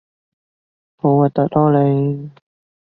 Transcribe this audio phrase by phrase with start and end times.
[0.97, 2.31] 好核突囉你